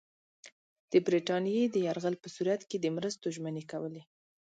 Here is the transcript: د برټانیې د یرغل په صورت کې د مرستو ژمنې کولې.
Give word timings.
د 0.91 0.93
برټانیې 1.05 1.63
د 1.69 1.75
یرغل 1.85 2.15
په 2.23 2.27
صورت 2.35 2.61
کې 2.69 2.77
د 2.79 2.85
مرستو 2.95 3.25
ژمنې 3.35 3.63
کولې. 3.71 4.03